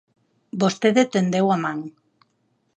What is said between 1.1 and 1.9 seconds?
tendeu a man.